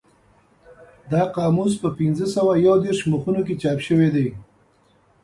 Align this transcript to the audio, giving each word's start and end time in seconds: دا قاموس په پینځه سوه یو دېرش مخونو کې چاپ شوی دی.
دا 1.11 1.21
قاموس 1.35 1.73
په 1.83 1.89
پینځه 1.97 2.27
سوه 2.35 2.53
یو 2.67 2.75
دېرش 2.85 2.99
مخونو 3.11 3.41
کې 3.47 3.59
چاپ 3.61 3.79
شوی 3.87 4.09
دی. 4.15 4.27